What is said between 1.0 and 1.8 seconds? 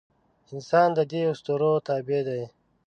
دې اسطورو